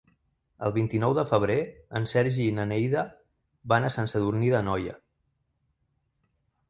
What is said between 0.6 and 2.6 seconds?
El vint-i-nou de febrer en Sergi i